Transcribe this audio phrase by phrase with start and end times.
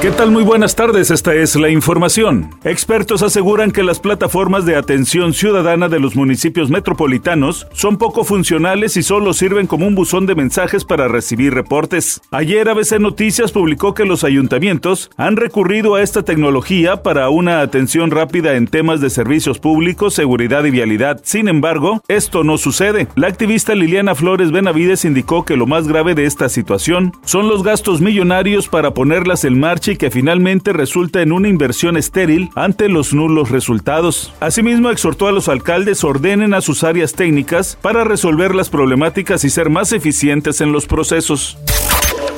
[0.00, 0.30] ¿Qué tal?
[0.30, 2.50] Muy buenas tardes, esta es la información.
[2.62, 8.96] Expertos aseguran que las plataformas de atención ciudadana de los municipios metropolitanos son poco funcionales
[8.96, 12.20] y solo sirven como un buzón de mensajes para recibir reportes.
[12.30, 18.12] Ayer ABC Noticias publicó que los ayuntamientos han recurrido a esta tecnología para una atención
[18.12, 21.20] rápida en temas de servicios públicos, seguridad y vialidad.
[21.24, 23.08] Sin embargo, esto no sucede.
[23.16, 27.64] La activista Liliana Flores Benavides indicó que lo más grave de esta situación son los
[27.64, 32.88] gastos millonarios para ponerlas en marcha y que finalmente resulta en una inversión estéril ante
[32.88, 34.32] los nulos resultados.
[34.40, 39.50] Asimismo, exhortó a los alcaldes ordenen a sus áreas técnicas para resolver las problemáticas y
[39.50, 41.58] ser más eficientes en los procesos.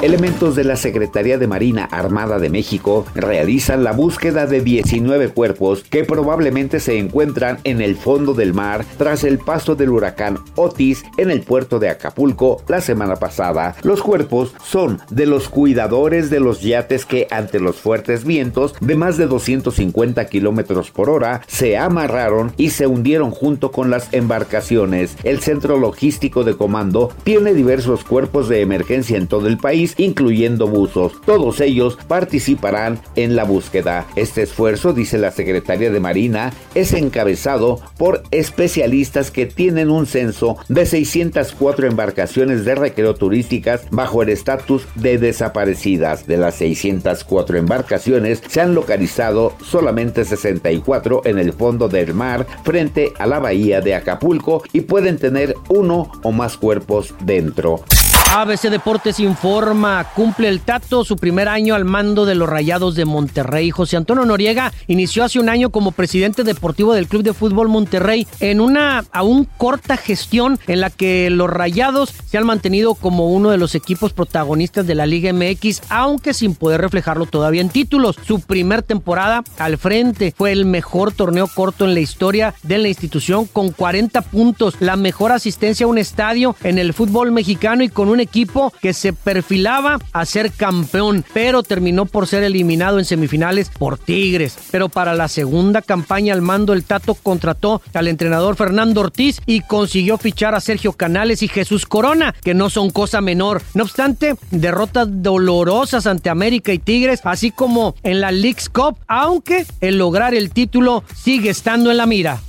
[0.02, 5.82] Elementos de la Secretaría de Marina Armada de México realizan la búsqueda de 19 cuerpos
[5.82, 11.04] que probablemente se encuentran en el fondo del mar tras el paso del huracán Otis
[11.18, 13.76] en el puerto de Acapulco la semana pasada.
[13.82, 18.96] Los cuerpos son de los cuidadores de los yates que ante los fuertes vientos de
[18.96, 25.14] más de 250 kilómetros por hora se amarraron y se hundieron junto con las embarcaciones.
[25.24, 30.66] El centro logístico de comando tiene diversos cuerpos de emergencia en todo el país incluyendo
[30.66, 31.13] buzos.
[31.24, 34.07] Todos ellos participarán en la búsqueda.
[34.16, 40.57] Este esfuerzo, dice la Secretaría de Marina, es encabezado por especialistas que tienen un censo
[40.69, 46.27] de 604 embarcaciones de recreo turísticas bajo el estatus de desaparecidas.
[46.27, 53.13] De las 604 embarcaciones se han localizado solamente 64 en el fondo del mar frente
[53.19, 57.85] a la bahía de Acapulco y pueden tener uno o más cuerpos dentro.
[58.32, 63.04] ABC Deportes informa, cumple el Tato su primer año al mando de los Rayados de
[63.04, 63.73] Monterrey.
[63.73, 68.28] José Antonio Noriega inició hace un año como presidente deportivo del Club de Fútbol Monterrey
[68.38, 73.50] en una aún corta gestión en la que los Rayados se han mantenido como uno
[73.50, 78.16] de los equipos protagonistas de la Liga MX, aunque sin poder reflejarlo todavía en títulos.
[78.24, 82.86] Su primer temporada al frente fue el mejor torneo corto en la historia de la
[82.86, 87.88] institución con 40 puntos, la mejor asistencia a un estadio en el fútbol mexicano y
[87.88, 93.04] con un equipo que se perfilaba a ser campeón, pero terminó por ser eliminado en
[93.04, 94.56] semifinales por Tigres.
[94.70, 99.60] Pero para la segunda campaña al mando, el Tato contrató al entrenador Fernando Ortiz y
[99.62, 103.62] consiguió fichar a Sergio Canales y Jesús Corona, que no son cosa menor.
[103.75, 109.66] No obstante, derrotas dolorosas ante América y Tigres, así como en la League's Cup, aunque
[109.81, 112.41] el lograr el título sigue estando en la mira.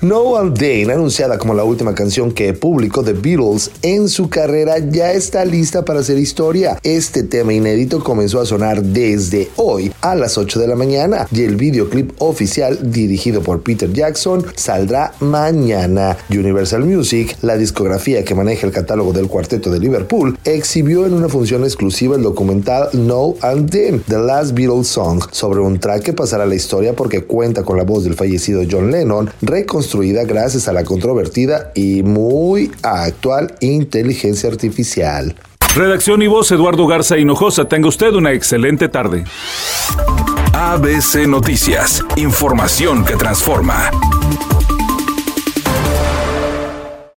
[0.00, 4.78] No One Day, anunciada como la última canción que publicó The Beatles en su carrera,
[4.78, 6.78] ya está lista para hacer historia.
[6.84, 11.42] Este tema inédito comenzó a sonar desde hoy a las 8 de la mañana y
[11.42, 16.16] el videoclip oficial dirigido por Peter Jackson saldrá mañana.
[16.30, 21.28] Universal Music, la discografía que maneja el catálogo del cuarteto de Liverpool, exhibió en una
[21.28, 26.12] función exclusiva el documental No and Then, The Last Beatles Song, sobre un track que
[26.12, 29.28] pasará a la historia porque cuenta con la voz del fallecido John Lennon,
[29.88, 35.34] construida gracias a la controvertida y muy actual inteligencia artificial.
[35.74, 37.64] Redacción y voz Eduardo Garza Hinojosa.
[37.68, 39.24] Tenga usted una excelente tarde.
[40.52, 42.04] ABC Noticias.
[42.16, 43.90] Información que transforma.